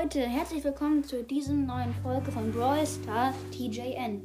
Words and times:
Leute, 0.00 0.20
herzlich 0.20 0.62
willkommen 0.62 1.02
zu 1.02 1.24
diesem 1.24 1.66
neuen 1.66 1.92
Folge 2.02 2.30
von 2.30 2.52
Brawl 2.52 2.86
Stars 2.86 3.34
TJN. 3.50 4.22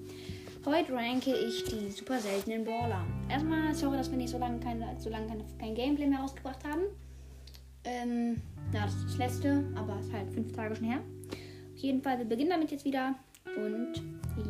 Heute 0.65 0.93
ranke 0.93 1.33
ich 1.33 1.63
die 1.63 1.89
super 1.89 2.19
seltenen 2.19 2.63
Brawler. 2.63 3.03
Erstmal 3.27 3.73
sorry, 3.73 3.97
dass 3.97 4.11
wir 4.11 4.17
nicht 4.17 4.29
so 4.29 4.37
lange, 4.37 4.59
keine, 4.59 4.95
so 4.99 5.09
lange 5.09 5.25
keine, 5.27 5.43
kein 5.57 5.73
Gameplay 5.73 6.05
mehr 6.05 6.19
rausgebracht 6.19 6.63
haben. 6.63 6.81
Ähm, 7.85 8.41
ja, 8.71 8.85
das 8.85 8.93
ist 8.93 9.05
das 9.05 9.17
letzte, 9.17 9.65
aber 9.75 9.97
es 9.99 10.05
ist 10.07 10.13
halt 10.13 10.31
fünf 10.31 10.51
Tage 10.51 10.75
schon 10.75 10.85
her. 10.85 10.99
Auf 11.73 11.79
jeden 11.79 12.03
Fall, 12.03 12.19
wir 12.19 12.25
beginnen 12.25 12.51
damit 12.51 12.69
jetzt 12.69 12.85
wieder. 12.85 13.15
Und 13.57 13.93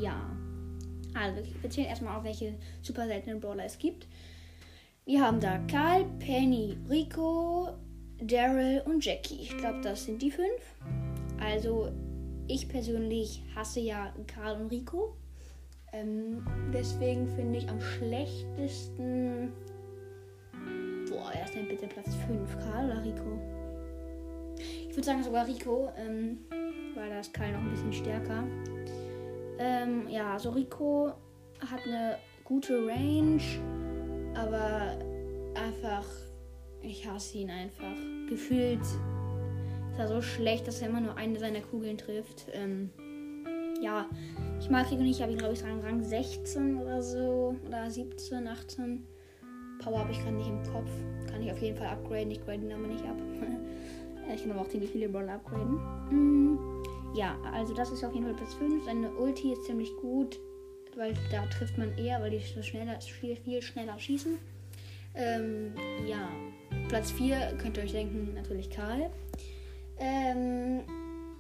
ja. 0.02 0.30
Also, 1.14 1.42
wir 1.62 1.70
zählen 1.70 1.88
erstmal 1.88 2.18
auf, 2.18 2.26
welche 2.26 2.56
super 2.82 3.08
seltenen 3.08 3.40
Brawler 3.40 3.64
es 3.64 3.78
gibt. 3.78 4.08
Wir 5.06 5.22
haben 5.22 5.40
da 5.40 5.60
Karl, 5.72 6.06
Penny, 6.20 6.76
Rico, 6.90 7.70
Daryl 8.22 8.82
und 8.86 9.06
Jackie. 9.06 9.40
Ich 9.42 9.58
glaube, 9.58 9.80
das 9.82 10.04
sind 10.04 10.22
die 10.22 10.32
fünf. 10.32 10.62
Also, 11.44 11.92
ich 12.48 12.70
persönlich 12.70 13.44
hasse 13.56 13.80
ja 13.80 14.14
Karl 14.28 14.62
und 14.62 14.72
Rico. 14.72 15.16
Ähm, 15.92 16.46
deswegen 16.74 17.28
finde 17.28 17.60
ich 17.60 17.70
am 17.70 17.80
schlechtesten. 17.80 19.52
Boah, 21.10 21.32
wer 21.34 21.44
ist 21.44 21.54
denn 21.54 21.68
bitte 21.68 21.88
Platz 21.88 22.16
5? 22.28 22.58
Karl 22.60 22.86
oder 22.86 23.04
Rico? 23.04 23.40
Ich 24.58 24.96
würde 24.96 25.04
sagen 25.04 25.24
sogar 25.24 25.48
Rico, 25.48 25.92
ähm, 25.98 26.40
weil 26.96 27.10
da 27.10 27.20
ist 27.20 27.34
Karl 27.34 27.52
noch 27.52 27.60
ein 27.60 27.72
bisschen 27.72 27.94
stärker. 27.94 28.44
Ähm, 29.60 30.08
ja, 30.10 30.40
so 30.40 30.52
Rico 30.52 31.12
hat 31.60 31.82
eine 31.86 32.18
gute 32.44 32.88
Range, 32.88 33.42
aber 34.34 34.98
einfach, 35.56 36.06
ich 36.82 37.08
hasse 37.08 37.38
ihn 37.40 37.50
einfach. 37.50 37.96
Gefühlt 38.30 38.82
ist 39.94 40.00
er 40.00 40.08
so 40.08 40.22
schlecht, 40.22 40.68
dass 40.68 40.82
er 40.82 40.90
immer 40.90 41.02
nur 41.02 41.18
eine 41.18 41.38
seiner 41.38 41.62
Kugeln 41.62 41.98
trifft. 41.98 42.48
Ähm, 42.52 42.90
ja, 43.80 44.08
ich 44.60 44.70
mag 44.70 44.90
Rico 44.90 45.04
nicht, 45.04 45.18
ich 45.18 45.22
habe 45.22 45.32
ihn, 45.32 45.38
glaube 45.38 45.54
ich, 45.54 45.64
Rang, 45.64 45.82
Rang 45.82 46.04
16 46.04 46.78
oder 46.78 47.02
so. 47.02 47.56
Oder 47.68 47.90
17, 47.92 48.48
18. 48.48 49.06
Power 49.80 50.00
habe 50.00 50.12
ich 50.12 50.20
gerade 50.20 50.36
nicht 50.36 50.50
im 50.50 50.64
Kopf. 50.64 50.90
Kann 51.30 51.44
ich 51.44 51.52
auf 51.52 51.62
jeden 51.62 51.78
Fall 51.78 51.88
upgraden. 51.88 52.32
Ich 52.32 52.44
grade 52.44 52.64
ihn 52.64 52.72
aber 52.72 52.88
nicht 52.88 53.04
ab. 53.06 53.18
ich 54.34 54.42
kann 54.42 54.52
aber 54.52 54.62
auch 54.62 54.68
ziemlich 54.68 54.90
viele 54.90 55.10
Brawler 55.10 55.34
upgraden. 55.34 55.76
Mm, 56.10 56.84
ja, 57.14 57.38
also 57.54 57.76
das 57.76 57.92
ist 57.92 58.04
auf 58.04 58.14
jeden 58.14 58.26
Fall 58.26 58.36
Platz 58.36 58.56
5. 58.56 58.86
Seine 58.86 59.12
Ulti 59.12 59.54
ist 59.54 59.66
ziemlich 59.66 59.92
gut, 59.98 60.40
weil 60.96 61.14
da 61.30 61.46
trifft 61.48 61.78
man 61.78 61.96
eher, 62.00 62.20
weil 62.20 62.32
die 62.32 62.40
so 62.40 62.64
schneller, 62.64 63.00
viel, 63.00 63.36
viel 63.36 63.62
schneller 63.62 64.00
schießen. 64.00 64.40
Ähm, 65.16 65.74
ja, 66.08 66.30
Platz 66.88 67.12
4 67.12 67.58
könnt 67.62 67.78
ihr 67.78 67.84
euch 67.84 67.92
denken, 67.92 68.34
natürlich 68.34 68.72
Karl. 68.72 69.12
Ähm, 70.00 70.82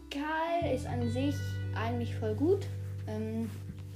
Karl 0.09 0.73
ist 0.73 0.85
an 0.85 1.09
sich 1.09 1.35
eigentlich 1.75 2.15
voll 2.15 2.35
gut. 2.35 2.67
Ähm, 3.07 3.49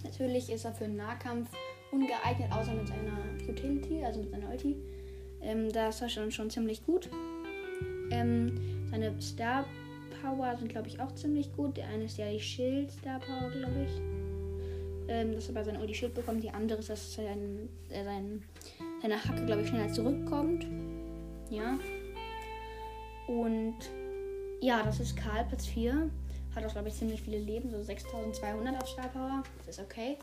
natürlich 0.04 0.52
ist 0.52 0.66
er 0.66 0.74
für 0.74 0.86
einen 0.86 0.98
Nahkampf 0.98 1.50
ungeeignet, 1.92 2.52
außer 2.52 2.74
mit 2.74 2.88
seiner 2.88 3.18
Utility, 3.48 4.04
also 4.04 4.22
mit 4.22 4.32
seiner 4.32 4.50
Ulti. 4.50 4.76
Ähm, 5.42 5.72
da 5.72 5.90
ist 5.90 6.02
er 6.02 6.10
schon, 6.10 6.32
schon 6.32 6.50
ziemlich 6.50 6.86
gut. 6.86 7.10
Ähm, 8.12 8.88
seine 8.90 9.20
Star 9.22 9.66
Power 10.22 10.56
sind, 10.58 10.70
glaube 10.70 10.88
ich, 10.88 11.00
auch 11.00 11.14
ziemlich 11.14 11.56
gut. 11.56 11.78
Der 11.78 11.88
eine 11.88 12.06
ist 12.06 12.18
ja 12.18 12.30
die 12.30 12.40
Schild 12.40 12.92
Star 12.92 13.20
Power, 13.20 13.50
glaube 13.52 13.86
ich. 13.86 14.02
Ähm, 15.10 15.34
dass 15.34 15.48
er 15.48 15.54
bei 15.54 15.64
seiner 15.64 15.80
Ulti 15.80 15.94
Schild 15.94 16.14
bekommt. 16.14 16.44
Die 16.44 16.50
andere 16.50 16.80
ist, 16.80 16.90
dass 16.90 17.14
sein, 17.14 17.70
äh, 17.90 18.04
sein, 18.04 18.44
seine 19.02 19.24
Hacke, 19.24 19.46
glaube 19.46 19.62
ich, 19.62 19.70
schneller 19.70 19.92
zurückkommt. 19.92 20.66
Ja. 21.50 21.78
Und 23.28 23.78
ja, 24.62 24.84
das 24.84 25.00
ist 25.00 25.16
Karl, 25.16 25.46
Platz 25.46 25.66
4. 25.68 26.10
Hat 26.56 26.66
auch, 26.66 26.72
glaube 26.72 26.88
ich, 26.88 26.96
ziemlich 26.96 27.22
viele 27.22 27.38
Leben, 27.38 27.70
so 27.70 27.82
6200 27.84 28.82
auf 28.82 28.90
Star. 28.90 29.44
Das 29.66 29.78
ist 29.78 29.84
okay. 29.84 30.18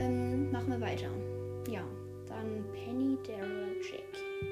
Ähm, 0.00 0.50
machen 0.50 0.70
wir 0.70 0.80
weiter. 0.80 1.08
Ja, 1.70 1.82
dann 2.26 2.64
Penny, 2.72 3.16
Daryl, 3.24 3.76
Jackie. 3.80 4.48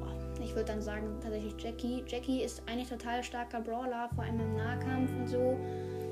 Boah, 0.00 0.42
Ich 0.42 0.54
würde 0.54 0.72
dann 0.72 0.82
sagen, 0.82 1.18
tatsächlich 1.20 1.54
Jackie. 1.58 2.02
Jackie 2.08 2.42
ist 2.42 2.62
eigentlich 2.66 2.88
total 2.88 3.22
starker 3.22 3.60
Brawler, 3.60 4.08
vor 4.14 4.24
allem 4.24 4.40
im 4.40 4.56
Nahkampf 4.56 5.10
und 5.12 5.28
so. 5.28 5.56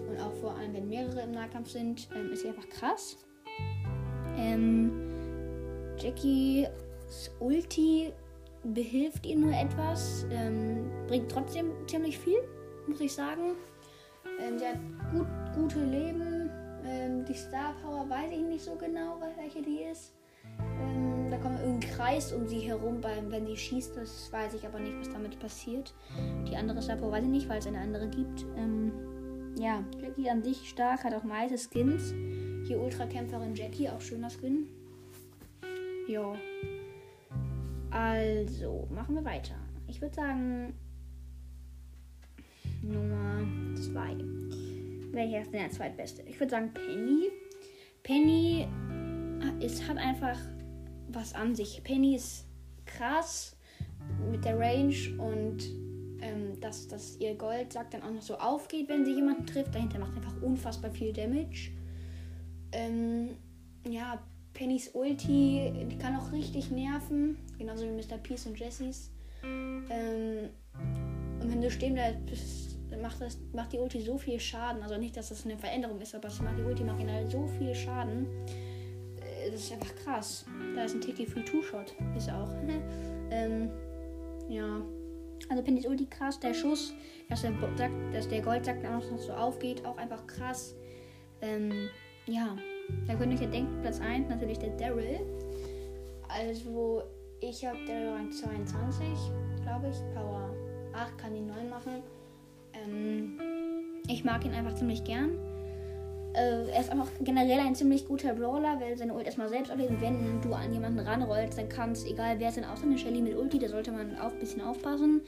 Und 0.09 0.21
auch 0.21 0.33
vor 0.35 0.55
allem, 0.57 0.73
wenn 0.75 0.89
mehrere 0.89 1.23
im 1.23 1.33
Nahkampf 1.33 1.71
sind, 1.71 2.09
ähm, 2.15 2.31
ist 2.31 2.43
sie 2.43 2.49
einfach 2.49 2.69
krass. 2.69 3.17
Ähm, 4.37 4.93
Jackies 5.99 6.69
Ulti 7.41 8.13
behilft 8.75 9.27
ihr 9.27 9.37
nur 9.37 9.53
etwas, 9.53 10.27
ähm, 10.31 10.91
bringt 11.07 11.31
trotzdem 11.31 11.73
ziemlich 11.87 12.19
viel, 12.19 12.39
muss 12.87 13.01
ich 13.01 13.13
sagen. 13.13 13.57
Ähm, 14.41 14.59
sie 14.59 14.67
hat 14.67 14.79
gut, 15.13 15.27
gute 15.55 15.83
Leben. 15.85 16.51
Ähm, 16.85 17.25
die 17.25 17.35
Star 17.35 17.75
Power 17.83 18.09
weiß 18.09 18.31
ich 18.33 18.43
nicht 18.43 18.65
so 18.65 18.75
genau, 18.77 19.21
welche 19.37 19.63
die 19.63 19.83
ist. 19.91 20.15
Ähm, 20.81 21.29
da 21.31 21.39
kommt 21.39 21.59
irgendein 21.59 21.91
Kreis 21.91 22.33
um 22.33 22.47
sie 22.47 22.61
herum, 22.61 23.01
beim, 23.01 23.31
wenn 23.31 23.47
sie 23.47 23.57
schießt. 23.57 23.97
Das 23.97 24.33
weiß 24.33 24.55
ich 24.55 24.67
aber 24.67 24.79
nicht, 24.79 24.99
was 24.99 25.11
damit 25.11 25.39
passiert. 25.39 25.95
Die 26.49 26.57
andere 26.57 26.83
Star 26.83 26.97
Power 26.97 27.13
weiß 27.13 27.25
ich 27.25 27.31
nicht, 27.31 27.49
weil 27.49 27.59
es 27.59 27.67
eine 27.67 27.81
andere 27.81 28.09
gibt. 28.09 28.45
Ähm, 28.57 28.93
ja, 29.59 29.83
Jackie 30.01 30.29
an 30.29 30.43
sich 30.43 30.69
stark, 30.69 31.05
hat 31.05 31.15
auch 31.15 31.25
nice 31.25 31.69
Skins. 31.71 32.13
Hier 32.67 32.81
Ultrakämpferin 32.81 33.55
Jackie, 33.55 33.89
auch 33.89 34.01
schöner 34.01 34.29
Skin. 34.31 34.69
Ja. 36.09 36.35
Also, 37.97 38.87
machen 38.91 39.15
wir 39.15 39.25
weiter. 39.25 39.55
Ich 39.87 40.03
würde 40.03 40.15
sagen, 40.15 40.75
Nummer 42.83 43.41
2. 43.75 44.17
Welcher 45.13 45.41
ist 45.41 45.51
denn 45.51 45.61
der 45.61 45.71
zweitbeste? 45.71 46.21
Ich 46.27 46.39
würde 46.39 46.51
sagen 46.51 46.75
Penny. 46.75 47.31
Penny 48.03 48.69
ist, 49.61 49.89
hat 49.89 49.97
einfach 49.97 50.39
was 51.09 51.35
an 51.35 51.55
sich. 51.55 51.83
Penny 51.85 52.17
ist 52.17 52.45
krass 52.85 53.57
mit 54.31 54.45
der 54.45 54.59
Range 54.59 54.95
und 55.17 55.65
ähm, 56.21 56.61
dass, 56.61 56.89
dass 56.89 57.17
ihr 57.19 57.35
Gold 57.35 57.73
sagt 57.73 57.95
dann 57.95 58.03
auch 58.03 58.13
noch 58.13 58.21
so 58.21 58.37
aufgeht, 58.37 58.91
wenn 58.91 59.07
sie 59.07 59.15
jemanden 59.15 59.47
trifft. 59.47 59.75
Dahinter 59.75 60.01
macht 60.01 60.15
einfach 60.15 60.37
unfassbar 60.43 60.91
viel 60.91 61.15
Damage. 61.15 61.71
Ähm, 62.73 63.39
ja, 63.89 64.23
Pennys 64.57 64.89
Ulti, 64.95 65.71
die 65.91 65.99
kann 65.99 66.17
auch 66.17 66.33
richtig 66.33 66.71
nerven. 66.71 67.37
Genauso 67.59 67.85
wie 67.85 67.91
Mr. 67.91 68.17
Peace 68.17 68.47
und 68.47 68.59
Jessys. 68.59 69.11
Ähm, 69.45 70.49
und 71.41 71.53
wenn 71.53 71.61
du 71.61 71.71
stehen 71.71 71.93
bleibst, 71.93 72.79
macht, 73.03 73.21
das, 73.21 73.39
macht 73.53 73.75
die 73.75 73.79
Ulti 73.79 74.01
so 74.01 74.17
viel 74.17 74.41
Schaden. 74.41 74.83
Also 74.83 74.97
nicht, 74.97 75.15
dass 75.15 75.29
das 75.29 75.45
eine 75.45 75.59
Veränderung 75.59 76.01
ist, 76.01 76.15
aber 76.15 76.29
macht, 76.43 76.59
die 76.59 76.63
Ulti 76.63 76.85
macht 76.85 76.99
generell 76.99 77.31
so 77.31 77.47
viel 77.47 77.75
Schaden. 77.75 78.27
Äh, 79.21 79.51
Das 79.51 79.61
ist 79.61 79.73
einfach 79.73 79.95
krass. 79.97 80.47
Da 80.75 80.85
ist 80.85 80.95
ein 80.95 81.03
Tiki 81.03 81.27
Free 81.27 81.45
Two-Shot. 81.45 81.95
Ist 82.17 82.31
auch. 82.31 82.49
ähm, 83.31 83.69
ja. 84.49 84.81
Also 85.51 85.63
Pennys 85.63 85.85
Ulti 85.85 86.07
krass. 86.07 86.41
Der 86.41 86.55
Schuss, 86.55 86.95
dass 87.29 87.43
der, 87.43 87.53
dass 88.11 88.27
der 88.27 88.41
Goldsack 88.41 88.81
dann 88.83 88.95
auch 88.95 89.11
noch 89.11 89.19
so 89.19 89.33
aufgeht, 89.33 89.85
auch 89.85 89.99
einfach 89.99 90.27
krass. 90.27 90.75
Ähm, 91.43 91.91
ja. 92.27 92.57
Da 93.07 93.15
könnt 93.15 93.33
ihr 93.33 93.39
euch 93.39 93.45
ja 93.45 93.51
denken, 93.51 93.81
Platz 93.83 94.01
1 94.01 94.29
natürlich 94.29 94.59
der 94.59 94.71
Daryl. 94.71 95.21
Also 96.29 97.03
ich 97.41 97.65
habe 97.65 97.79
Daryl 97.87 98.11
Rang 98.11 98.33
22, 98.33 99.09
glaube 99.63 99.89
ich. 99.91 99.97
Power 100.15 100.51
8 100.93 101.19
kann 101.19 101.35
ihn 101.35 101.47
9 101.47 101.69
machen. 101.69 102.03
Ähm, 102.75 103.39
ich 104.09 104.25
mag 104.25 104.45
ihn 104.45 104.53
einfach 104.53 104.75
ziemlich 104.75 105.05
gern. 105.05 105.39
Äh, 106.37 106.69
er 106.69 106.81
ist 106.81 106.91
einfach 106.91 107.09
generell 107.21 107.61
ein 107.61 107.75
ziemlich 107.75 108.07
guter 108.07 108.35
Brawler, 108.35 108.79
weil 108.79 108.97
seine 108.97 109.15
Ult 109.15 109.25
erstmal 109.25 109.49
selbst 109.49 109.73
auflädt. 109.73 110.01
Wenn 110.01 110.41
du 110.43 110.53
an 110.53 110.71
jemanden 110.71 110.99
ranrollst, 110.99 111.57
dann 111.57 111.69
kann 111.69 111.93
es, 111.93 112.05
egal 112.05 112.39
wer 112.39 112.49
es 112.49 112.57
denn 112.57 112.65
außer 112.65 112.85
eine 112.85 112.99
Shelly 112.99 113.23
mit 113.23 113.37
Ulti, 113.37 113.59
da 113.59 113.69
sollte 113.69 113.91
man 113.91 114.19
auch 114.19 114.33
ein 114.33 114.39
bisschen 114.39 114.61
aufpassen. 114.61 115.23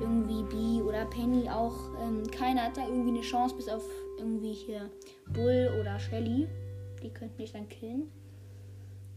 Irgendwie 0.00 0.42
Bee 0.44 0.82
oder 0.82 1.06
Penny 1.06 1.48
auch. 1.48 1.74
Ähm, 2.02 2.30
keiner 2.30 2.64
hat 2.64 2.76
da 2.76 2.86
irgendwie 2.86 3.10
eine 3.10 3.22
Chance, 3.22 3.56
bis 3.56 3.68
auf 3.68 3.82
irgendwie 4.18 4.52
hier 4.52 4.90
Bull 5.32 5.70
oder 5.80 5.98
Shelly. 5.98 6.46
Die 7.02 7.10
könnten 7.10 7.36
dich 7.38 7.52
dann 7.52 7.68
killen. 7.68 8.04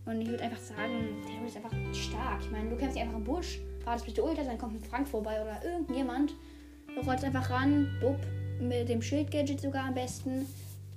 Und 0.06 0.22
ich 0.22 0.28
würde 0.30 0.44
einfach 0.44 0.60
sagen, 0.60 1.22
der 1.28 1.48
ist 1.48 1.56
einfach 1.56 1.72
stark. 1.94 2.42
Ich 2.42 2.52
meine, 2.52 2.70
du 2.70 2.76
kämpfst 2.76 2.98
einfach 3.00 3.16
im 3.18 3.24
Busch, 3.24 3.60
wartest 3.86 4.06
bis 4.06 4.16
du 4.16 4.24
Ult 4.28 4.38
hast, 4.38 4.48
dann 4.48 4.58
kommt 4.58 4.76
ein 4.76 4.84
Frank 4.84 5.08
vorbei 5.08 5.42
oder 5.42 5.64
irgendjemand. 5.64 6.34
Du 6.94 7.02
rollst 7.10 7.24
einfach 7.24 7.50
ran, 7.50 7.88
bupp, 8.02 8.18
mit 8.60 8.90
dem 8.90 9.02
Schild-Gadget 9.02 9.62
sogar 9.62 9.86
am 9.86 9.94
besten. 9.94 10.46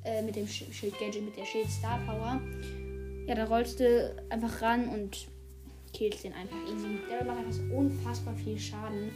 Äh, 0.05 0.23
mit 0.23 0.37
dem 0.37 0.47
Sch- 0.47 0.73
Schild-Gadget, 0.73 1.25
mit 1.25 1.37
der 1.37 1.45
Schild-Star-Power. 1.45 2.41
Ja, 3.27 3.35
da 3.35 3.45
rollst 3.45 3.81
du 3.81 4.15
einfach 4.29 4.63
ran 4.63 4.89
und 4.89 5.27
killst 5.93 6.23
den 6.25 6.33
einfach 6.33 6.57
easy. 6.73 6.99
Der 7.11 7.25
macht 7.25 7.39
einfach 7.39 7.53
so 7.53 7.63
unfassbar 7.75 8.35
viel 8.35 8.59
Schaden. 8.59 9.11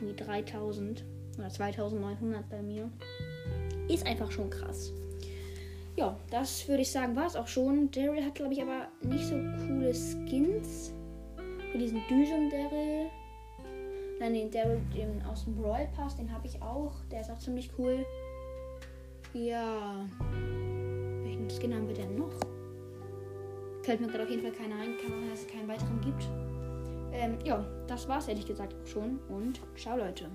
Wie 0.00 0.12
3000 0.14 1.04
oder 1.38 1.48
2900 1.48 2.48
bei 2.50 2.62
mir. 2.62 2.90
Ist 3.88 4.04
einfach 4.06 4.30
schon 4.30 4.50
krass. 4.50 4.92
Ja, 5.96 6.14
das 6.30 6.68
würde 6.68 6.82
ich 6.82 6.90
sagen, 6.92 7.16
war 7.16 7.26
es 7.26 7.36
auch 7.36 7.46
schon. 7.46 7.90
Daryl 7.90 8.22
hat, 8.22 8.34
glaube 8.34 8.52
ich, 8.52 8.60
aber 8.60 8.88
nicht 9.02 9.24
so 9.24 9.34
coole 9.34 9.94
Skins. 9.94 10.92
Für 11.72 11.78
diesen 11.78 12.02
Düsen 12.08 12.50
Daryl. 12.50 13.06
Dann 14.18 14.34
den 14.34 14.50
Daryl 14.50 14.80
den 14.94 15.22
aus 15.24 15.44
dem 15.44 15.56
Brawl 15.56 15.88
Pass, 15.96 16.16
den 16.16 16.30
habe 16.30 16.46
ich 16.46 16.60
auch. 16.60 16.92
Der 17.10 17.22
ist 17.22 17.30
auch 17.30 17.38
ziemlich 17.38 17.70
cool. 17.78 18.04
Ja. 19.32 20.06
Welchen 21.22 21.48
Skin 21.50 21.74
haben 21.74 21.88
wir 21.88 21.94
denn 21.94 22.16
noch? 22.16 22.32
Fällt 23.82 24.00
mir 24.00 24.08
gerade 24.08 24.24
auf 24.24 24.30
jeden 24.30 24.42
Fall 24.42 24.52
keiner 24.52 24.76
ein. 24.76 24.98
Kann 24.98 25.20
man, 25.20 25.30
dass 25.30 25.40
es 25.40 25.46
keinen 25.46 25.68
weiteren 25.68 26.00
gibt. 26.02 26.28
Ähm, 27.12 27.38
ja, 27.44 27.64
das 27.86 28.06
war's 28.06 28.28
ehrlich 28.28 28.46
gesagt 28.46 28.74
auch 28.74 28.86
schon. 28.86 29.18
Und 29.28 29.60
ciao, 29.76 29.96
Leute. 29.96 30.26